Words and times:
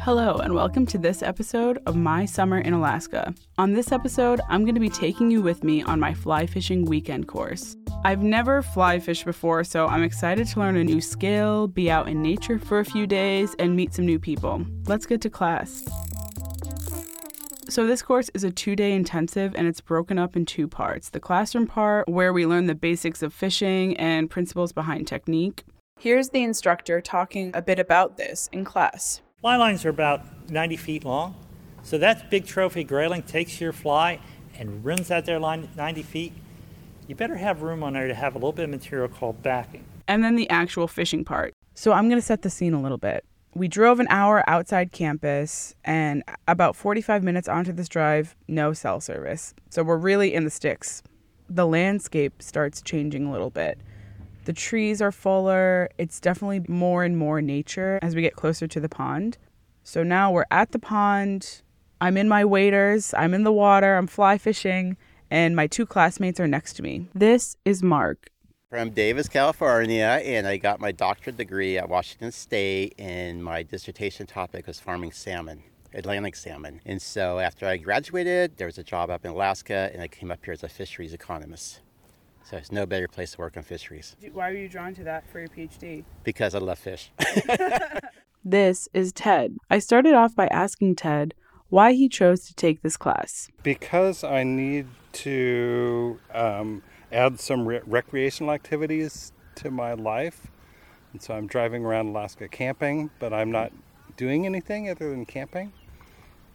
Hello, 0.00 0.36
and 0.36 0.54
welcome 0.54 0.86
to 0.86 0.96
this 0.96 1.22
episode 1.22 1.82
of 1.84 1.96
My 1.96 2.24
Summer 2.24 2.58
in 2.58 2.72
Alaska. 2.72 3.34
On 3.58 3.72
this 3.72 3.90
episode, 3.90 4.40
I'm 4.48 4.62
going 4.62 4.76
to 4.76 4.80
be 4.80 4.88
taking 4.88 5.28
you 5.28 5.42
with 5.42 5.64
me 5.64 5.82
on 5.82 5.98
my 5.98 6.14
fly 6.14 6.46
fishing 6.46 6.84
weekend 6.84 7.26
course. 7.26 7.76
I've 8.04 8.22
never 8.22 8.62
fly 8.62 9.00
fished 9.00 9.24
before, 9.24 9.64
so 9.64 9.88
I'm 9.88 10.04
excited 10.04 10.46
to 10.46 10.60
learn 10.60 10.76
a 10.76 10.84
new 10.84 11.00
skill, 11.00 11.66
be 11.66 11.90
out 11.90 12.08
in 12.08 12.22
nature 12.22 12.60
for 12.60 12.78
a 12.78 12.84
few 12.84 13.08
days, 13.08 13.56
and 13.58 13.74
meet 13.74 13.92
some 13.92 14.06
new 14.06 14.20
people. 14.20 14.64
Let's 14.86 15.04
get 15.04 15.20
to 15.22 15.30
class. 15.30 15.84
So, 17.68 17.86
this 17.86 18.00
course 18.00 18.30
is 18.34 18.44
a 18.44 18.50
two 18.50 18.76
day 18.76 18.92
intensive 18.92 19.54
and 19.56 19.66
it's 19.66 19.80
broken 19.80 20.16
up 20.16 20.36
in 20.36 20.46
two 20.46 20.68
parts 20.68 21.10
the 21.10 21.20
classroom 21.20 21.66
part, 21.66 22.08
where 22.08 22.32
we 22.32 22.46
learn 22.46 22.66
the 22.66 22.74
basics 22.74 23.20
of 23.20 23.34
fishing 23.34 23.96
and 23.96 24.30
principles 24.30 24.72
behind 24.72 25.08
technique. 25.08 25.64
Here's 25.98 26.30
the 26.30 26.44
instructor 26.44 27.00
talking 27.00 27.50
a 27.52 27.60
bit 27.60 27.80
about 27.80 28.16
this 28.16 28.48
in 28.52 28.64
class. 28.64 29.20
Fly 29.40 29.54
lines 29.54 29.84
are 29.84 29.90
about 29.90 30.50
90 30.50 30.76
feet 30.76 31.04
long. 31.04 31.36
So 31.84 31.96
that 31.98 32.28
big 32.28 32.44
trophy 32.44 32.82
grayling 32.82 33.22
takes 33.22 33.60
your 33.60 33.72
fly 33.72 34.18
and 34.58 34.84
runs 34.84 35.12
out 35.12 35.26
there 35.26 35.38
line 35.38 35.68
90 35.76 36.02
feet. 36.02 36.32
You 37.06 37.14
better 37.14 37.36
have 37.36 37.62
room 37.62 37.84
on 37.84 37.92
there 37.92 38.08
to 38.08 38.14
have 38.14 38.34
a 38.34 38.38
little 38.38 38.52
bit 38.52 38.64
of 38.64 38.70
material 38.70 39.06
called 39.06 39.40
backing. 39.40 39.84
And 40.08 40.24
then 40.24 40.34
the 40.34 40.50
actual 40.50 40.88
fishing 40.88 41.24
part. 41.24 41.52
So 41.74 41.92
I'm 41.92 42.08
going 42.08 42.20
to 42.20 42.26
set 42.26 42.42
the 42.42 42.50
scene 42.50 42.74
a 42.74 42.82
little 42.82 42.98
bit. 42.98 43.24
We 43.54 43.68
drove 43.68 44.00
an 44.00 44.08
hour 44.10 44.42
outside 44.48 44.90
campus, 44.90 45.74
and 45.84 46.24
about 46.48 46.74
45 46.74 47.22
minutes 47.22 47.48
onto 47.48 47.72
this 47.72 47.88
drive, 47.88 48.34
no 48.48 48.72
cell 48.72 49.00
service. 49.00 49.54
So 49.70 49.84
we're 49.84 49.98
really 49.98 50.34
in 50.34 50.42
the 50.42 50.50
sticks. 50.50 51.02
The 51.48 51.66
landscape 51.66 52.42
starts 52.42 52.82
changing 52.82 53.26
a 53.26 53.32
little 53.32 53.50
bit. 53.50 53.78
The 54.48 54.54
trees 54.54 55.02
are 55.02 55.12
fuller. 55.12 55.90
It's 55.98 56.20
definitely 56.20 56.62
more 56.68 57.04
and 57.04 57.18
more 57.18 57.42
nature 57.42 57.98
as 58.00 58.16
we 58.16 58.22
get 58.22 58.34
closer 58.34 58.66
to 58.66 58.80
the 58.80 58.88
pond. 58.88 59.36
So 59.82 60.02
now 60.02 60.32
we're 60.32 60.46
at 60.50 60.72
the 60.72 60.78
pond. 60.78 61.60
I'm 62.00 62.16
in 62.16 62.30
my 62.30 62.46
waders. 62.46 63.12
I'm 63.12 63.34
in 63.34 63.44
the 63.44 63.52
water. 63.52 63.96
I'm 63.96 64.06
fly 64.06 64.38
fishing. 64.38 64.96
And 65.30 65.54
my 65.54 65.66
two 65.66 65.84
classmates 65.84 66.40
are 66.40 66.46
next 66.48 66.72
to 66.76 66.82
me. 66.82 67.10
This 67.14 67.58
is 67.66 67.82
Mark. 67.82 68.30
From 68.70 68.88
Davis, 68.88 69.28
California, 69.28 70.18
and 70.24 70.46
I 70.46 70.56
got 70.56 70.80
my 70.80 70.92
doctorate 70.92 71.36
degree 71.36 71.76
at 71.76 71.90
Washington 71.90 72.32
State, 72.32 72.94
and 72.98 73.44
my 73.44 73.62
dissertation 73.62 74.26
topic 74.26 74.66
was 74.66 74.80
farming 74.80 75.12
salmon. 75.12 75.62
Atlantic 75.92 76.36
salmon. 76.36 76.80
And 76.86 77.02
so 77.02 77.38
after 77.38 77.66
I 77.66 77.76
graduated, 77.76 78.56
there 78.56 78.66
was 78.66 78.78
a 78.78 78.82
job 78.82 79.10
up 79.10 79.26
in 79.26 79.30
Alaska, 79.30 79.90
and 79.92 80.00
I 80.00 80.08
came 80.08 80.30
up 80.30 80.42
here 80.42 80.52
as 80.52 80.62
a 80.62 80.70
fisheries 80.70 81.12
economist. 81.12 81.80
So 82.44 82.56
there's 82.56 82.72
no 82.72 82.86
better 82.86 83.08
place 83.08 83.32
to 83.32 83.38
work 83.38 83.56
on 83.56 83.62
fisheries. 83.62 84.16
Why 84.32 84.50
were 84.50 84.56
you 84.56 84.68
drawn 84.68 84.94
to 84.94 85.04
that 85.04 85.30
for 85.30 85.38
your 85.40 85.48
PhD? 85.48 86.04
Because 86.24 86.54
I 86.54 86.58
love 86.58 86.78
fish. 86.78 87.10
this 88.44 88.88
is 88.94 89.12
Ted. 89.12 89.56
I 89.70 89.78
started 89.78 90.14
off 90.14 90.34
by 90.34 90.46
asking 90.46 90.96
Ted 90.96 91.34
why 91.68 91.92
he 91.92 92.08
chose 92.08 92.46
to 92.46 92.54
take 92.54 92.82
this 92.82 92.96
class. 92.96 93.50
Because 93.62 94.24
I 94.24 94.42
need 94.44 94.86
to 95.12 96.18
um, 96.32 96.82
add 97.12 97.38
some 97.40 97.66
re- 97.66 97.80
recreational 97.86 98.52
activities 98.52 99.32
to 99.56 99.70
my 99.70 99.92
life. 99.92 100.46
And 101.12 101.22
so 101.22 101.34
I'm 101.34 101.46
driving 101.46 101.84
around 101.84 102.08
Alaska 102.08 102.48
camping, 102.48 103.10
but 103.18 103.32
I'm 103.32 103.50
not 103.50 103.72
doing 104.16 104.46
anything 104.46 104.88
other 104.88 105.10
than 105.10 105.26
camping. 105.26 105.72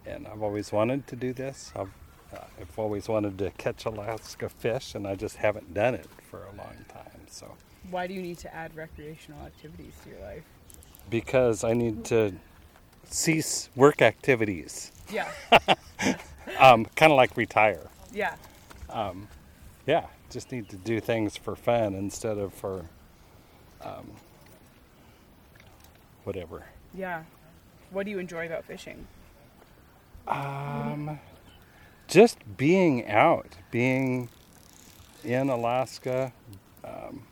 And 0.05 0.27
I've 0.27 0.41
always 0.41 0.71
wanted 0.71 1.07
to 1.07 1.15
do 1.15 1.33
this. 1.33 1.71
I've 1.75 1.91
I've 2.59 2.77
always 2.77 3.07
wanted 3.07 3.37
to 3.39 3.51
catch 3.51 3.85
Alaska 3.85 4.49
fish, 4.49 4.95
and 4.95 5.07
I 5.07 5.15
just 5.15 5.37
haven't 5.37 5.73
done 5.73 5.95
it 5.95 6.07
for 6.29 6.43
a 6.43 6.57
long 6.57 6.85
time. 6.87 7.21
So, 7.29 7.55
why 7.89 8.07
do 8.07 8.13
you 8.13 8.21
need 8.21 8.37
to 8.39 8.53
add 8.53 8.75
recreational 8.75 9.45
activities 9.45 9.93
to 10.03 10.09
your 10.09 10.19
life? 10.19 10.43
Because 11.09 11.63
I 11.63 11.73
need 11.73 12.05
to 12.05 12.33
cease 13.09 13.69
work 13.75 14.01
activities. 14.01 14.91
Yeah. 15.11 15.29
um, 16.59 16.85
kind 16.95 17.11
of 17.11 17.17
like 17.17 17.35
retire. 17.37 17.87
Yeah. 18.13 18.35
Um, 18.89 19.27
yeah, 19.85 20.05
just 20.29 20.51
need 20.51 20.69
to 20.69 20.77
do 20.77 20.99
things 20.99 21.35
for 21.35 21.55
fun 21.55 21.93
instead 21.93 22.37
of 22.37 22.53
for 22.53 22.85
um, 23.81 24.09
whatever. 26.23 26.63
Yeah. 26.93 27.23
What 27.91 28.05
do 28.05 28.11
you 28.11 28.19
enjoy 28.19 28.45
about 28.45 28.65
fishing? 28.65 29.07
Um 30.25 30.72
just 32.13 32.37
being 32.57 33.07
out, 33.09 33.57
being 33.71 34.29
in 35.23 35.49
Alaska, 35.49 36.31
um, 36.83 37.23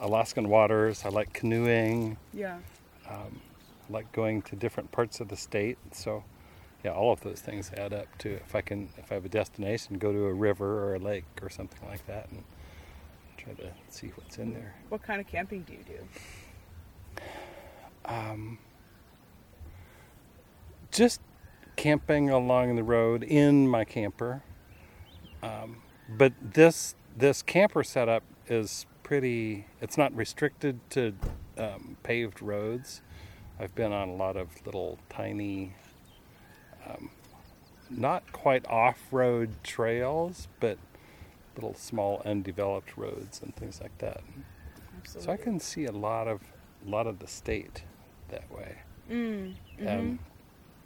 Alaskan 0.00 0.48
waters. 0.48 1.02
I 1.04 1.10
like 1.10 1.34
canoeing. 1.34 2.16
Yeah. 2.32 2.56
Um, 3.06 3.42
I 3.88 3.92
like 3.92 4.10
going 4.12 4.40
to 4.42 4.56
different 4.56 4.90
parts 4.90 5.20
of 5.20 5.28
the 5.28 5.36
state. 5.36 5.76
So, 5.92 6.24
yeah, 6.82 6.92
all 6.92 7.12
of 7.12 7.20
those 7.20 7.40
things 7.40 7.70
add 7.76 7.92
up 7.92 8.06
to 8.18 8.30
if 8.30 8.54
I 8.54 8.62
can, 8.62 8.88
if 8.96 9.12
I 9.12 9.16
have 9.16 9.26
a 9.26 9.28
destination, 9.28 9.98
go 9.98 10.12
to 10.12 10.24
a 10.24 10.32
river 10.32 10.82
or 10.84 10.94
a 10.94 10.98
lake 10.98 11.26
or 11.42 11.50
something 11.50 11.86
like 11.86 12.06
that 12.06 12.30
and 12.30 12.42
try 13.36 13.52
to 13.52 13.70
see 13.90 14.12
what's 14.14 14.38
in 14.38 14.54
there. 14.54 14.74
What 14.88 15.02
kind 15.02 15.20
of 15.20 15.26
camping 15.26 15.60
do 15.64 15.74
you 15.74 15.84
do? 15.86 17.22
Um, 18.06 18.58
just 20.90 21.20
camping 21.76 22.30
along 22.30 22.76
the 22.76 22.82
road 22.82 23.22
in 23.22 23.68
my 23.68 23.84
camper. 23.84 24.42
Um, 25.42 25.82
but 26.08 26.32
this 26.40 26.94
this 27.16 27.42
camper 27.42 27.84
setup 27.84 28.22
is 28.48 28.86
pretty. 29.02 29.66
It's 29.80 29.96
not 29.96 30.14
restricted 30.16 30.80
to 30.90 31.14
um, 31.58 31.96
paved 32.02 32.42
roads. 32.42 33.02
I've 33.58 33.74
been 33.74 33.92
on 33.92 34.08
a 34.08 34.14
lot 34.14 34.36
of 34.36 34.48
little 34.66 34.98
tiny, 35.08 35.74
um, 36.86 37.10
not 37.88 38.30
quite 38.32 38.66
off-road 38.68 39.50
trails, 39.62 40.48
but 40.60 40.76
little 41.54 41.74
small 41.74 42.20
undeveloped 42.26 42.98
roads 42.98 43.40
and 43.42 43.56
things 43.56 43.80
like 43.80 43.96
that. 43.98 44.20
Absolutely. 44.98 45.24
So 45.24 45.32
I 45.32 45.36
can 45.36 45.58
see 45.58 45.86
a 45.86 45.92
lot 45.92 46.28
of 46.28 46.40
a 46.86 46.90
lot 46.90 47.06
of 47.06 47.18
the 47.18 47.26
state 47.26 47.84
that 48.28 48.50
way. 48.50 48.76
Mm, 49.10 49.54
mm-hmm. 49.78 49.86
and, 49.86 50.18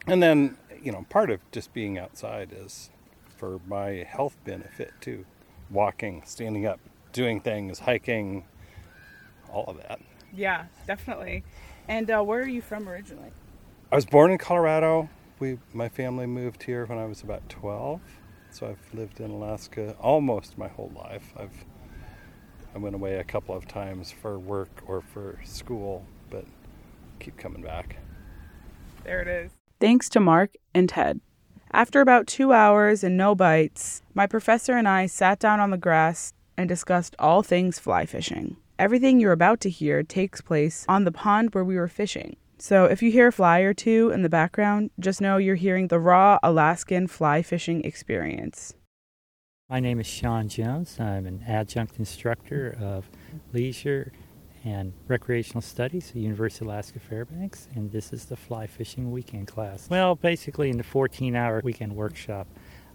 and 0.07 0.23
then 0.23 0.57
you 0.83 0.93
know, 0.93 1.07
part 1.09 1.31
of 1.31 1.41
just 1.51 1.73
being 1.73 1.99
outside 1.99 2.51
is 2.53 2.91
for 3.37 3.61
my 3.67 4.07
health 4.09 4.37
benefit 4.45 4.93
too. 5.01 5.25
Walking, 5.71 6.23
standing 6.27 6.67
up, 6.67 6.81
doing 7.13 7.41
things, 7.41 7.81
hiking, 7.81 8.45
all 9.53 9.65
of 9.67 9.77
that. 9.79 10.01
Yeah, 10.33 10.67
definitely. 10.87 11.45
And 11.89 12.11
uh, 12.11 12.23
where 12.23 12.41
are 12.41 12.49
you 12.49 12.63
from 12.63 12.89
originally? 12.89 13.31
I 13.93 13.97
was 13.97 14.07
born 14.07 14.31
in 14.31 14.39
Colorado. 14.39 15.09
We, 15.39 15.59
my 15.73 15.89
family 15.89 16.27
moved 16.27 16.63
here 16.63 16.87
when 16.87 16.99
I 16.99 17.07
was 17.07 17.23
about 17.23 17.49
12. 17.49 18.01
So 18.51 18.67
I've 18.67 18.95
lived 18.95 19.21
in 19.21 19.31
Alaska 19.31 19.97
almost 20.01 20.59
my 20.59 20.69
whole 20.69 20.93
life. 20.95 21.33
I've 21.37 21.65
I 22.75 22.79
went 22.79 22.95
away 22.95 23.17
a 23.17 23.25
couple 23.25 23.57
of 23.57 23.67
times 23.67 24.13
for 24.13 24.39
work 24.39 24.71
or 24.87 25.01
for 25.01 25.41
school, 25.45 26.07
but 26.31 26.45
keep 27.19 27.37
coming 27.37 27.63
back. 27.63 27.97
There 29.03 29.21
it 29.21 29.29
is. 29.29 29.60
Thanks 29.81 30.11
to 30.11 30.21
Mark 30.21 30.57
and 30.75 30.91
Ted. 30.91 31.21
After 31.73 32.03
about 32.03 32.27
two 32.27 32.53
hours 32.53 33.03
and 33.03 33.17
no 33.17 33.35
bites, 33.35 34.03
my 34.13 34.27
professor 34.27 34.77
and 34.77 34.87
I 34.87 35.07
sat 35.07 35.39
down 35.39 35.59
on 35.59 35.71
the 35.71 35.79
grass 35.79 36.35
and 36.59 36.69
discussed 36.69 37.17
all 37.19 37.43
things 37.43 37.79
fly 37.79 38.05
fishing. 38.05 38.59
Everything 38.79 39.19
you're 39.19 39.33
about 39.33 39.59
to 39.61 39.71
hear 39.71 40.03
takes 40.03 40.43
place 40.43 40.85
on 40.87 41.05
the 41.05 41.13
pond 41.13 41.55
where 41.55 41.65
we 41.65 41.77
were 41.77 41.89
fishing. 41.89 42.37
So 42.59 42.85
if 42.85 43.03
you 43.03 43.11
hear 43.11 43.29
a 43.29 43.33
fly 43.33 43.61
or 43.61 43.73
two 43.73 44.11
in 44.11 44.21
the 44.21 44.29
background, 44.29 44.91
just 45.01 45.23
know 45.23 45.39
you're 45.39 45.55
hearing 45.55 45.89
the 45.89 45.99
raw 45.99 46.39
Alaskan 46.43 47.07
fly 47.07 47.41
fishing 47.41 47.83
experience. 47.83 48.75
My 49.71 49.81
name 49.81 49.99
is 49.99 50.07
Shann 50.07 50.51
Jones. 50.51 51.01
I'm 51.01 51.25
an 51.25 51.43
adjunct 51.49 51.99
instructor 51.99 52.77
of 52.79 53.09
leisure 53.55 54.13
and 54.65 54.93
Recreational 55.09 55.63
Studies 55.63 56.11
at 56.11 56.17
University 56.17 56.65
of 56.65 56.69
Alaska 56.69 57.01
Fairbanks, 57.01 57.69
and 57.75 57.91
this 57.91 58.13
is 58.13 58.27
the 58.27 58.37
fly 58.37 58.67
fishing 58.67 59.11
weekend 59.11 59.47
class. 59.49 59.89
Well, 59.89 60.15
basically, 60.15 60.71
in 60.71 60.77
the 60.77 60.85
14 60.85 61.35
hour 61.35 61.61
weekend 61.65 61.95
workshop, 61.95 62.47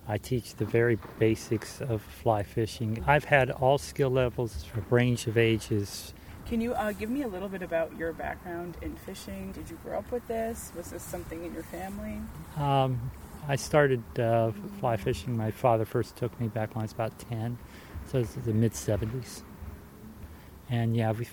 I 0.08 0.18
teach 0.18 0.56
the 0.56 0.66
very 0.66 1.00
basics 1.18 1.82
of 1.82 2.02
fly 2.02 2.44
fishing. 2.44 3.04
I've 3.08 3.26
had 3.26 3.50
all 3.50 3.78
skill 3.78 4.10
levels, 4.10 4.66
a 4.76 4.82
range 4.94 5.26
of 5.26 5.38
ages. 5.38 6.14
Can 6.46 6.62
you 6.62 6.74
uh, 6.76 6.92
give 6.92 7.10
me 7.10 7.24
a 7.24 7.28
little 7.28 7.50
bit 7.50 7.64
about 7.64 7.98
your 7.98 8.14
background 8.14 8.78
in 8.84 8.96
fishing? 8.96 9.52
Did 9.52 9.68
you 9.68 9.80
grow 9.84 9.98
up 9.98 10.12
with 10.12 10.28
this? 10.28 10.72
Was 10.76 10.92
this 10.92 11.02
something 11.02 11.44
in 11.44 11.54
your 11.54 11.64
family? 11.64 12.20
Um, 12.58 13.12
I 13.48 13.56
started 13.56 14.04
uh, 14.20 14.52
fly 14.80 14.98
fishing. 14.98 15.36
My 15.36 15.50
father 15.50 15.86
first 15.86 16.16
took 16.16 16.40
me 16.40 16.48
back 16.48 16.76
when 16.76 16.82
I 16.82 16.86
was 16.86 16.92
about 16.92 17.18
10, 17.18 17.58
so 18.06 18.20
it 18.20 18.22
was 18.22 18.36
the 18.36 18.54
mid 18.54 18.74
70s 18.74 19.42
and 20.70 20.96
yeah, 20.96 21.12
we 21.12 21.28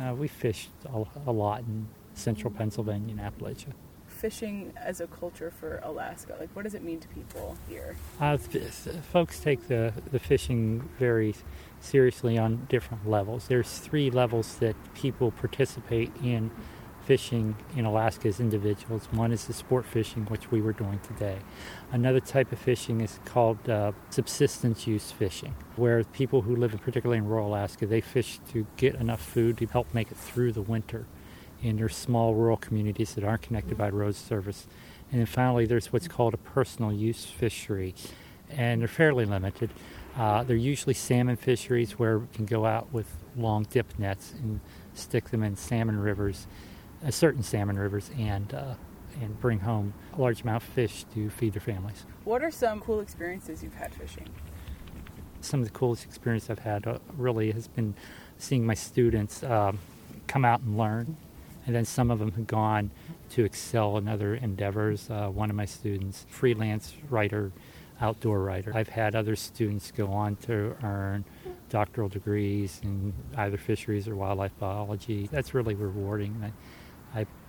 uh, 0.00 0.14
we 0.14 0.28
fished 0.28 0.70
a, 0.92 1.04
a, 1.26 1.32
lot 1.32 1.60
in 1.60 1.88
central 2.14 2.52
Pennsylvania 2.52 3.16
and 3.16 3.20
Appalachia. 3.20 3.72
Fishing 4.06 4.72
as 4.76 5.00
a 5.00 5.06
culture 5.06 5.50
for 5.50 5.80
Alaska, 5.84 6.36
like 6.40 6.50
what 6.54 6.62
does 6.62 6.74
it 6.74 6.82
mean 6.82 6.98
to 7.00 7.08
people 7.08 7.56
here? 7.68 7.96
Uh, 8.20 8.36
folks 9.12 9.40
take 9.40 9.68
the 9.68 9.92
the 10.10 10.18
fishing 10.18 10.88
very 10.98 11.34
seriously 11.80 12.38
on 12.38 12.66
different 12.68 13.08
levels. 13.08 13.48
There's 13.48 13.78
three 13.78 14.10
levels 14.10 14.56
that 14.56 14.74
people 14.94 15.30
participate 15.30 16.10
in 16.22 16.50
fishing 17.08 17.56
in 17.74 17.86
Alaska 17.86 18.28
as 18.28 18.38
individuals. 18.38 19.08
One 19.12 19.32
is 19.32 19.46
the 19.46 19.54
sport 19.54 19.86
fishing, 19.86 20.26
which 20.26 20.50
we 20.50 20.60
were 20.60 20.74
doing 20.74 21.00
today. 21.00 21.38
Another 21.90 22.20
type 22.20 22.52
of 22.52 22.58
fishing 22.58 23.00
is 23.00 23.18
called 23.24 23.66
uh, 23.66 23.92
subsistence 24.10 24.86
use 24.86 25.10
fishing, 25.10 25.54
where 25.76 26.04
people 26.04 26.42
who 26.42 26.54
live, 26.54 26.78
particularly 26.82 27.16
in 27.16 27.26
rural 27.26 27.48
Alaska, 27.48 27.86
they 27.86 28.02
fish 28.02 28.40
to 28.52 28.66
get 28.76 28.94
enough 28.96 29.22
food 29.22 29.56
to 29.56 29.64
help 29.64 29.94
make 29.94 30.10
it 30.10 30.18
through 30.18 30.52
the 30.52 30.60
winter 30.60 31.06
in 31.62 31.78
their 31.78 31.88
small 31.88 32.34
rural 32.34 32.58
communities 32.58 33.14
that 33.14 33.24
aren't 33.24 33.40
connected 33.40 33.78
by 33.78 33.88
road 33.88 34.14
service. 34.14 34.66
And 35.10 35.18
then 35.18 35.26
finally, 35.26 35.64
there's 35.64 35.90
what's 35.90 36.08
called 36.08 36.34
a 36.34 36.36
personal 36.36 36.92
use 36.92 37.24
fishery, 37.24 37.94
and 38.50 38.82
they're 38.82 38.86
fairly 38.86 39.24
limited. 39.24 39.70
Uh, 40.14 40.42
they're 40.42 40.56
usually 40.56 40.92
salmon 40.92 41.36
fisheries 41.36 41.98
where 41.98 42.18
we 42.18 42.26
can 42.34 42.44
go 42.44 42.66
out 42.66 42.92
with 42.92 43.08
long 43.34 43.66
dip 43.70 43.98
nets 43.98 44.34
and 44.42 44.60
stick 44.92 45.30
them 45.30 45.42
in 45.42 45.56
salmon 45.56 45.98
rivers, 45.98 46.46
uh, 47.06 47.10
certain 47.10 47.42
salmon 47.42 47.78
rivers, 47.78 48.10
and 48.18 48.52
uh, 48.54 48.74
and 49.20 49.40
bring 49.40 49.60
home 49.60 49.92
a 50.16 50.20
large 50.20 50.42
amount 50.42 50.62
of 50.62 50.68
fish 50.68 51.04
to 51.14 51.30
feed 51.30 51.52
their 51.52 51.60
families. 51.60 52.04
What 52.24 52.42
are 52.42 52.50
some 52.50 52.80
cool 52.80 53.00
experiences 53.00 53.62
you've 53.62 53.74
had 53.74 53.94
fishing? 53.94 54.28
Some 55.40 55.60
of 55.60 55.66
the 55.66 55.72
coolest 55.72 56.04
experience 56.04 56.50
I've 56.50 56.58
had 56.60 56.86
uh, 56.86 56.98
really 57.16 57.50
has 57.52 57.68
been 57.68 57.94
seeing 58.38 58.66
my 58.66 58.74
students 58.74 59.42
um, 59.42 59.78
come 60.26 60.44
out 60.44 60.60
and 60.60 60.76
learn, 60.76 61.16
and 61.66 61.74
then 61.74 61.84
some 61.84 62.10
of 62.10 62.18
them 62.18 62.32
have 62.32 62.46
gone 62.46 62.90
to 63.30 63.44
excel 63.44 63.96
in 63.98 64.08
other 64.08 64.34
endeavors. 64.34 65.08
Uh, 65.10 65.28
one 65.28 65.50
of 65.50 65.56
my 65.56 65.64
students, 65.64 66.26
freelance 66.28 66.94
writer, 67.08 67.52
outdoor 68.00 68.40
writer. 68.40 68.72
I've 68.74 68.88
had 68.88 69.14
other 69.14 69.36
students 69.36 69.90
go 69.90 70.08
on 70.08 70.36
to 70.36 70.76
earn 70.82 71.24
doctoral 71.68 72.08
degrees 72.08 72.80
in 72.82 73.12
either 73.36 73.56
fisheries 73.56 74.08
or 74.08 74.16
wildlife 74.16 74.56
biology. 74.58 75.28
That's 75.30 75.54
really 75.54 75.74
rewarding. 75.74 76.52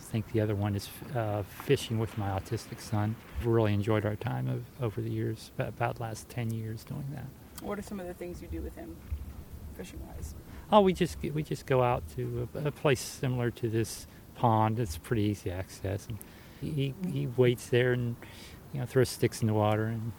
Think 0.10 0.32
the 0.32 0.42
other 0.42 0.56
one 0.56 0.76
is 0.76 0.90
uh, 1.16 1.44
fishing 1.44 2.00
with 2.00 2.18
my 2.18 2.30
autistic 2.30 2.82
son. 2.82 3.16
We've 3.38 3.46
really 3.46 3.76
enjoyed 3.76 4.08
our 4.08 4.16
time 4.16 4.50
of, 4.50 4.64
over 4.84 5.02
the 5.02 5.10
years, 5.10 5.52
about 5.60 5.98
the 5.98 6.02
last 6.02 6.28
10 6.30 6.50
years 6.50 6.84
doing 6.84 7.06
that. 7.14 7.26
What 7.64 7.78
are 7.78 7.84
some 7.84 8.00
of 8.00 8.08
the 8.08 8.16
things 8.16 8.42
you 8.42 8.48
do 8.48 8.60
with 8.60 8.76
him, 8.76 8.96
fishing 9.76 10.00
wise? 10.08 10.34
Oh, 10.72 10.82
we 10.82 10.94
just 10.94 11.18
we 11.22 11.44
just 11.44 11.68
go 11.68 11.84
out 11.84 12.04
to 12.16 12.50
a, 12.56 12.70
a 12.70 12.72
place 12.72 13.00
similar 13.00 13.52
to 13.52 13.70
this 13.70 14.08
pond. 14.34 14.80
It's 14.80 14.98
pretty 14.98 15.22
easy 15.24 15.52
access. 15.52 16.08
And 16.08 16.18
he 16.60 16.96
he 17.08 17.28
waits 17.28 17.68
there 17.68 17.94
and 17.94 18.16
you 18.74 18.80
know 18.80 18.88
throws 18.88 19.10
sticks 19.10 19.42
in 19.42 19.48
the 19.48 19.54
water, 19.54 19.86
and 19.86 20.12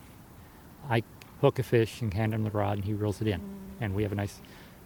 I 0.88 1.02
hook 1.40 1.58
a 1.58 1.64
fish 1.64 2.00
and 2.00 2.14
hand 2.14 2.32
him 2.32 2.44
the 2.44 2.50
rod, 2.50 2.78
and 2.78 2.84
he 2.84 2.94
reels 2.94 3.20
it 3.20 3.26
in, 3.26 3.40
and 3.80 3.94
we 3.94 4.04
have 4.04 4.12
a 4.12 4.16
nice 4.16 4.40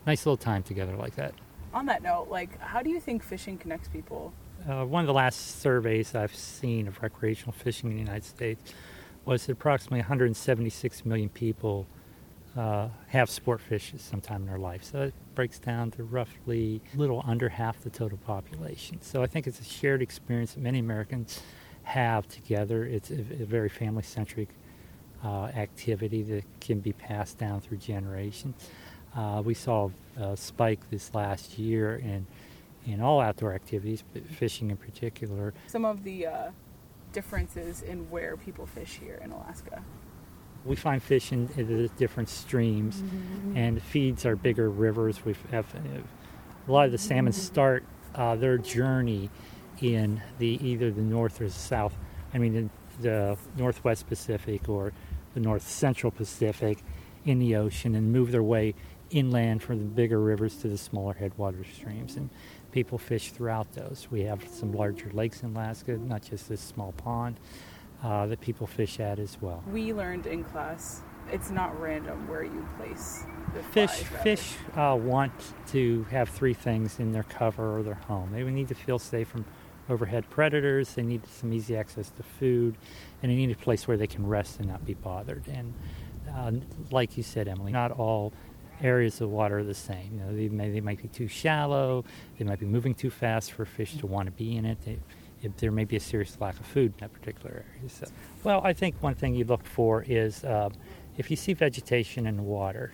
nice 0.07 0.25
little 0.25 0.39
time 0.39 0.63
together 0.63 0.97
like 0.97 1.17
that. 1.17 1.35
On 1.75 1.85
that 1.87 2.03
note, 2.03 2.29
like, 2.31 2.59
how 2.61 2.83
do 2.83 2.89
you 2.89 3.01
think 3.01 3.23
fishing 3.23 3.59
connects 3.59 3.89
people? 3.89 4.33
Uh, 4.67 4.83
one 4.83 5.03
of 5.03 5.07
the 5.07 5.13
last 5.13 5.61
surveys 5.61 6.15
I've 6.15 6.35
seen 6.35 6.89
of 6.89 7.03
recreational 7.03 7.53
fishing 7.53 7.91
in 7.91 7.97
the 7.97 8.03
United 8.03 8.25
States 8.25 8.73
was 9.27 9.45
that 9.45 9.53
approximately 9.53 9.99
176 9.99 11.05
million 11.05 11.29
people 11.29 11.87
uh, 12.57 12.89
have 13.09 13.29
sport 13.29 13.61
fish 13.61 13.93
at 13.93 14.01
some 14.01 14.23
time 14.23 14.43
in 14.43 14.47
their 14.47 14.59
life. 14.59 14.83
So 14.83 15.03
it 15.03 15.15
breaks 15.35 15.59
down 15.59 15.91
to 15.93 16.05
roughly 16.05 16.81
a 16.95 16.97
little 16.97 17.23
under 17.27 17.51
half 17.51 17.83
the 17.83 17.91
total 17.91 18.17
population. 18.19 19.03
So 19.03 19.23
I 19.23 19.27
think 19.27 19.47
it's 19.47 19.61
a 19.61 19.65
shared 19.65 20.01
experience 20.01 20.55
that 20.55 20.63
many 20.63 20.79
Americans 20.79 21.43
have 21.83 22.27
together. 22.29 22.85
It's 22.85 23.11
a, 23.11 23.21
a 23.21 23.45
very 23.45 23.69
family 23.69 24.03
centric 24.03 24.49
uh, 25.23 25.47
activity 25.47 26.23
that 26.23 26.45
can 26.61 26.81
be 26.81 26.95
passed 26.95 27.37
down 27.37 27.61
through 27.61 27.79
generations. 27.79 28.71
Uh, 29.15 29.43
we 29.45 29.53
saw 29.53 29.91
a 30.17 30.37
spike 30.39 30.81
this 30.91 31.13
last 31.13 31.59
year 31.59 31.97
in 31.97 32.27
in 32.87 33.01
all 33.01 33.21
outdoor 33.21 33.55
activities, 33.55 34.05
but 34.13 34.27
fishing 34.27 34.71
in 34.71 34.77
particular. 34.77 35.55
Some 35.67 35.85
of 35.85 36.05
the 36.05 36.27
uh, 36.27 36.51
differences 37.13 37.83
in 37.83 38.11
where 38.11 38.37
people 38.37 38.67
fish 38.67 38.99
here 39.01 39.21
in 39.23 39.31
Alaska. 39.31 39.83
We 40.65 40.77
find 40.77 41.03
fish 41.03 41.33
in, 41.33 41.47
the 41.47 41.91
different 41.97 42.29
streams, 42.29 43.03
and 43.55 43.83
feeds 43.83 44.25
are 44.25 44.35
bigger 44.35 44.71
rivers. 44.71 45.25
We 45.25 45.37
have 45.51 45.67
a 46.67 46.73
lot 46.73 46.87
of 46.87 46.93
the 46.93 46.99
salmon 46.99 47.33
start 47.33 47.85
uh, 48.15 48.37
their 48.37 48.57
journey 48.57 49.31
in 49.81 50.23
the 50.39 50.59
either 50.67 50.91
the 50.91 51.03
north 51.03 51.41
or 51.41 51.45
the 51.45 51.51
south. 51.51 51.95
I 52.33 52.39
mean, 52.39 52.57
in 52.57 52.71
the 53.01 53.37
northwest 53.57 54.07
Pacific 54.07 54.69
or 54.69 54.93
the 55.35 55.41
north 55.41 55.69
central 55.69 56.11
Pacific 56.11 56.79
in 57.27 57.39
the 57.39 57.57
ocean, 57.57 57.95
and 57.95 58.13
move 58.13 58.31
their 58.33 58.43
way 58.43 58.75
inland 59.11 59.63
from 59.63 59.79
the 59.79 59.85
bigger 59.85 60.21
rivers 60.21 60.57
to 60.57 60.69
the 60.69 60.79
smaller 60.79 61.15
headwater 61.15 61.65
streams. 61.65 62.17
And 62.17 62.31
people 62.75 62.99
fish 62.99 63.31
throughout 63.31 63.73
those. 63.73 64.09
We 64.11 64.23
have 64.23 64.45
some 64.49 64.73
larger 64.73 65.09
lakes 65.13 65.45
in 65.45 65.51
Alaska, 65.51 65.97
not 65.97 66.23
just 66.23 66.49
this 66.49 66.61
small 66.61 66.91
pond 66.97 67.39
uh, 68.03 68.27
that 68.27 68.41
people 68.41 68.67
fish 68.67 68.99
at 68.99 69.21
as 69.21 69.39
well. 69.41 69.63
We 69.71 69.93
learned 69.95 70.27
in 70.27 70.43
class 70.43 71.03
it's 71.31 71.51
not 71.51 71.81
random 71.81 72.29
where 72.29 72.43
you 72.43 72.67
place 72.77 73.25
the 73.55 73.63
Fish 73.63 73.91
flies, 73.91 74.23
fish 74.23 74.55
uh, 74.77 74.99
want 75.01 75.33
to 75.69 76.05
have 76.11 76.29
three 76.29 76.53
things 76.53 76.99
in 76.99 77.13
their 77.13 77.23
cover 77.23 77.79
or 77.79 77.83
their 77.85 77.95
home. 77.95 78.31
They 78.33 78.43
need 78.43 78.69
to 78.69 78.75
feel 78.75 78.99
safe 78.99 79.29
from 79.29 79.45
overhead 79.89 80.29
predators. 80.29 80.95
They 80.95 81.03
need 81.03 81.27
some 81.29 81.53
easy 81.53 81.77
access 81.77 82.11
to 82.11 82.25
food, 82.25 82.77
and 83.23 83.31
they 83.31 83.37
need 83.37 83.53
a 83.53 83.55
place 83.55 83.87
where 83.87 83.97
they 83.97 84.09
can 84.09 84.27
rest 84.27 84.59
and 84.59 84.69
not 84.69 84.85
be 84.85 84.95
bothered. 84.95 85.45
And 85.47 85.73
uh, 86.35 86.53
like 86.91 87.17
you 87.17 87.23
said, 87.23 87.47
Emily, 87.47 87.73
not 87.73 87.93
all 87.93 88.33
areas 88.83 89.21
of 89.21 89.31
water 89.31 89.59
are 89.59 89.65
the 89.65 89.75
same. 89.75 90.11
You 90.13 90.21
know, 90.21 90.37
they, 90.37 90.49
may, 90.49 90.71
they 90.71 90.81
might 90.81 91.01
be 91.01 91.09
too 91.09 91.29
shallow. 91.29 92.05
They 92.39 92.45
might 92.45 92.61
be 92.61 92.67
moving 92.67 92.95
too 92.95 93.11
fast 93.11 93.53
for 93.53 93.65
fish 93.65 93.97
to 93.99 94.07
want 94.07 94.27
to 94.27 94.33
be 94.33 94.57
in 94.57 94.65
it. 94.65 94.79
They, 94.85 94.99
if 95.43 95.57
there 95.59 95.71
may 95.71 95.85
be 95.85 95.97
a 95.97 96.01
serious 96.01 96.39
lack 96.41 96.59
of 96.59 96.67
food 96.67 96.93
in 96.93 97.01
that 97.01 97.13
particular 97.13 97.51
area. 97.51 97.89
So, 97.89 98.07
well, 98.45 98.63
I 98.65 98.73
think 98.73 98.95
one 99.03 99.15
thing 99.15 99.35
you 99.35 99.45
look 99.45 99.65
for 99.65 100.03
is 100.09 100.43
uh, 100.45 100.71
if 101.19 101.31
you 101.31 101.37
see 101.37 101.53
vegetation 101.53 102.27
in 102.27 102.37
the 102.37 102.43
water. 102.43 102.93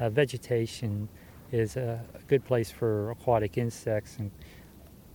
Uh, 0.00 0.08
vegetation 0.08 1.08
is 1.50 1.76
a 1.76 2.00
good 2.28 2.44
place 2.44 2.70
for 2.70 3.10
aquatic 3.10 3.58
insects 3.58 4.18
and 4.18 4.30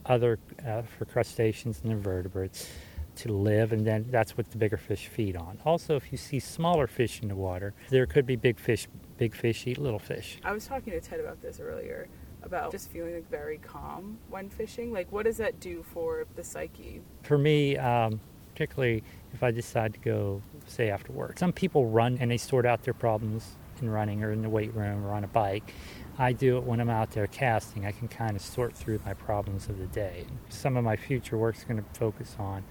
other 0.06 0.38
uh, 0.68 0.82
for 0.82 1.06
crustaceans 1.06 1.80
and 1.84 1.92
invertebrates 1.92 2.70
to 3.18 3.34
live, 3.34 3.72
and 3.72 3.86
then 3.86 4.06
that's 4.10 4.38
what 4.38 4.50
the 4.52 4.58
bigger 4.58 4.78
fish 4.78 5.08
feed 5.08 5.36
on. 5.36 5.60
Also, 5.66 5.96
if 5.96 6.12
you 6.12 6.18
see 6.18 6.40
smaller 6.40 6.88
fish 6.88 7.22
in 7.22 7.28
the 7.28 7.36
water, 7.36 7.74
there 7.90 8.06
could 8.06 8.26
be 8.26 8.36
big 8.36 8.60
fish. 8.60 8.88
Big 9.18 9.36
fish 9.36 9.68
eat 9.68 9.78
little 9.78 10.00
fish. 10.00 10.40
I 10.44 10.52
was 10.52 10.66
talking 10.66 10.92
to 10.92 11.00
Ted 11.00 11.20
about 11.20 11.42
this 11.42 11.60
earlier 11.60 12.08
about 12.42 12.72
just 12.72 12.92
feeling 12.92 13.14
like 13.14 13.30
very 13.30 13.58
calm 13.60 14.18
when 14.30 14.50
fishing. 14.50 14.92
Like, 14.92 15.12
what 15.12 15.26
does 15.26 15.38
that 15.38 15.60
do 15.60 15.84
for 15.94 16.26
the 16.36 16.44
psyche? 16.44 17.02
For 17.22 17.38
me, 17.38 17.78
um, 17.78 18.20
particularly 18.52 19.04
if 19.34 19.44
I 19.44 19.52
decide 19.52 19.94
to 19.94 20.00
go, 20.00 20.42
say, 20.68 20.90
after 20.90 21.12
work, 21.12 21.40
some 21.40 21.54
people 21.54 21.88
run 21.88 22.18
and 22.20 22.30
they 22.30 22.38
sort 22.38 22.66
out 22.66 22.84
their 22.84 22.94
problems 22.94 23.56
in 23.82 23.90
running 23.90 24.24
or 24.24 24.32
in 24.32 24.42
the 24.42 24.50
weight 24.50 24.74
room 24.74 25.06
or 25.06 25.12
on 25.12 25.24
a 25.24 25.28
bike. 25.28 25.74
I 26.18 26.32
do 26.32 26.58
it 26.58 26.64
when 26.64 26.80
I'm 26.80 26.90
out 26.90 27.12
there 27.12 27.28
casting. 27.28 27.86
I 27.86 27.92
can 27.92 28.08
kind 28.08 28.36
of 28.36 28.42
sort 28.42 28.76
through 28.76 29.00
my 29.06 29.14
problems 29.14 29.68
of 29.68 29.80
the 29.80 29.88
day. 29.88 30.26
Some 30.50 30.78
of 30.78 30.84
my 30.84 30.96
future 30.96 31.38
work 31.38 31.58
is 31.58 31.64
going 31.64 31.84
to 31.84 32.00
focus 32.00 32.36
on 32.38 32.64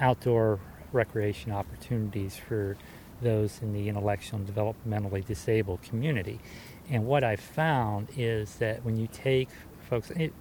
outdoor 0.00 0.58
recreation 0.92 1.52
opportunities 1.52 2.36
for 2.36 2.76
those 3.22 3.60
in 3.62 3.72
the 3.72 3.88
intellectual 3.88 4.40
and 4.40 4.48
developmentally 4.48 5.24
disabled 5.24 5.82
community. 5.82 6.40
And 6.88 7.06
what 7.06 7.22
I've 7.22 7.40
found 7.40 8.08
is 8.16 8.56
that 8.56 8.84
when 8.84 8.96
you 8.96 9.06
take 9.12 9.48
folks, 9.88 10.10
it 10.10 10.32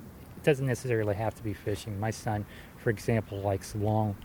doesn't 0.43 0.65
necessarily 0.65 1.15
have 1.15 1.35
to 1.35 1.43
be 1.43 1.53
fishing. 1.53 1.99
My 1.99 2.11
son, 2.11 2.45
for 2.77 2.89
example, 2.89 3.39
likes 3.39 3.75
long, 3.75 4.15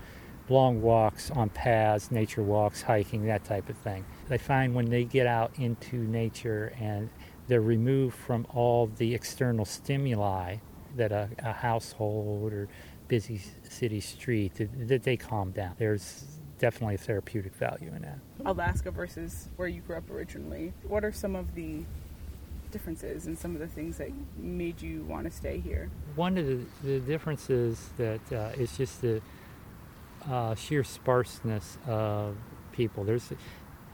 long 0.48 0.80
walks 0.80 1.30
on 1.30 1.50
paths, 1.50 2.10
nature 2.10 2.42
walks, 2.42 2.82
hiking, 2.82 3.26
that 3.26 3.44
type 3.44 3.68
of 3.68 3.76
thing. 3.78 4.04
I 4.30 4.38
find 4.38 4.74
when 4.74 4.90
they 4.90 5.04
get 5.04 5.26
out 5.26 5.52
into 5.58 5.96
nature 5.96 6.72
and 6.78 7.10
they're 7.48 7.60
removed 7.60 8.16
from 8.16 8.46
all 8.54 8.86
the 8.86 9.14
external 9.14 9.64
stimuli 9.64 10.56
that 10.96 11.12
a, 11.12 11.28
a 11.38 11.52
household 11.52 12.52
or 12.52 12.68
busy 13.08 13.40
city 13.68 14.00
street, 14.00 14.54
that, 14.54 14.88
that 14.88 15.02
they 15.02 15.16
calm 15.16 15.50
down. 15.50 15.74
There's 15.78 16.24
definitely 16.58 16.94
a 16.94 16.98
therapeutic 16.98 17.54
value 17.54 17.92
in 17.94 18.02
that. 18.02 18.18
Alaska 18.44 18.90
versus 18.90 19.48
where 19.56 19.68
you 19.68 19.80
grew 19.80 19.96
up 19.96 20.10
originally. 20.10 20.72
What 20.86 21.04
are 21.04 21.12
some 21.12 21.36
of 21.36 21.54
the 21.54 21.84
differences 22.70 23.26
and 23.26 23.38
some 23.38 23.54
of 23.54 23.60
the 23.60 23.68
things 23.68 23.98
that 23.98 24.10
made 24.36 24.80
you 24.82 25.04
want 25.04 25.24
to 25.24 25.30
stay 25.30 25.58
here? 25.58 25.90
One 26.16 26.38
of 26.38 26.46
the, 26.46 26.60
the 26.82 27.00
differences 27.00 27.90
that 27.96 28.20
uh, 28.32 28.50
is 28.56 28.76
just 28.76 29.02
the 29.02 29.20
uh, 30.28 30.54
sheer 30.54 30.84
sparseness 30.84 31.78
of 31.86 32.36
people. 32.72 33.04
There's, 33.04 33.32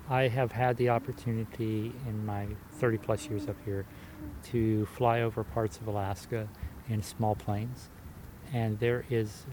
I 0.08 0.28
have 0.28 0.52
had 0.52 0.76
the 0.76 0.88
opportunity 0.88 1.92
in 2.06 2.24
my 2.24 2.46
30 2.72 2.98
plus 2.98 3.28
years 3.28 3.48
up 3.48 3.56
here 3.64 3.84
to 4.44 4.86
fly 4.86 5.22
over 5.22 5.44
parts 5.44 5.78
of 5.78 5.86
Alaska 5.86 6.48
in 6.90 7.02
small 7.02 7.34
planes, 7.34 7.88
and 8.52 8.78
there 8.80 9.04
is 9.10 9.44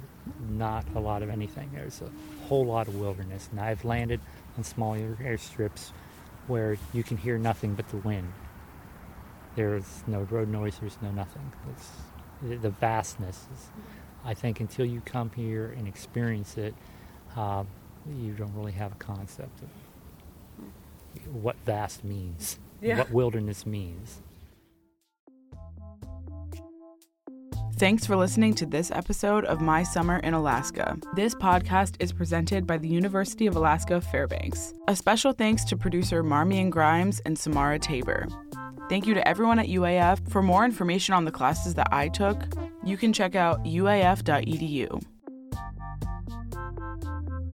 not 0.50 0.84
a 0.96 1.00
lot 1.00 1.22
of 1.24 1.30
anything. 1.30 1.70
There's 1.74 2.02
a 2.02 2.10
whole 2.48 2.66
lot 2.66 2.88
of 2.88 2.96
wilderness, 2.96 3.48
and 3.52 3.60
I've 3.60 3.86
landed 3.86 4.20
on 4.58 4.64
small 4.64 4.96
air- 4.96 5.18
airstrips 5.22 5.92
where 6.48 6.78
you 6.94 7.04
can 7.04 7.18
hear 7.18 7.38
nothing 7.38 7.76
but 7.76 7.88
the 7.90 7.98
wind. 7.98 8.34
There's 9.56 10.04
no 10.08 10.22
road 10.22 10.50
noise. 10.50 10.78
There's 10.80 10.98
no 11.02 11.12
nothing. 11.12 11.52
It's, 11.72 11.92
the- 12.42 12.56
the 12.58 12.70
vastness 12.70 13.48
is 13.54 13.68
I 14.26 14.34
think 14.34 14.60
until 14.60 14.86
you 14.86 15.00
come 15.02 15.30
here 15.36 15.74
and 15.78 15.88
experience 15.88 16.58
it, 16.58 16.74
uh, 17.36 17.64
you 18.20 18.34
don't 18.34 18.54
really 18.56 18.74
have 18.74 18.92
a 18.92 18.96
concept 18.96 19.62
of 19.62 21.34
what 21.34 21.56
vast 21.66 22.04
means, 22.04 22.60
Yeah. 22.82 22.98
what 23.00 23.12
wilderness 23.12 23.66
means. 23.66 24.22
Thanks 27.78 28.08
for 28.08 28.16
listening 28.16 28.56
to 28.56 28.66
this 28.66 28.90
episode 28.90 29.46
of 29.46 29.62
My 29.62 29.84
Summer 29.84 30.18
in 30.18 30.34
Alaska. 30.34 30.98
This 31.14 31.36
podcast 31.36 31.94
is 32.00 32.12
presented 32.12 32.66
by 32.66 32.80
the 32.80 32.88
University 32.88 33.46
of 33.46 33.56
Alaska 33.56 34.02
Fairbanks. 34.02 34.74
A 34.88 34.96
special 34.96 35.32
thanks 35.32 35.64
to 35.66 35.78
producer 35.78 36.24
Marmian 36.24 36.72
Grimes 36.72 37.20
and 37.20 37.38
Samara 37.38 37.78
Tabor. 37.78 38.26
Thank 38.90 39.06
you 39.06 39.14
to 39.14 39.28
everyone 39.28 39.60
at 39.60 39.68
UAF. 39.68 40.28
For 40.28 40.42
more 40.42 40.66
information 40.66 41.14
on 41.14 41.26
the 41.26 41.32
classes 41.32 41.76
that 41.76 41.90
I 41.92 42.08
took, 42.08 42.42
you 42.84 42.98
can 42.98 43.14
check 43.14 43.36
out 43.36 43.64
uaf.edu. 43.64 45.04